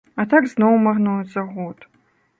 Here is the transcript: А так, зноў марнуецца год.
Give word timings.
А 0.21 0.23
так, 0.31 0.47
зноў 0.53 0.73
марнуецца 0.87 1.47
год. 1.53 1.77